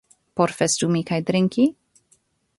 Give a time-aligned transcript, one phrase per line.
[0.39, 1.69] Por festumi kaj drinki?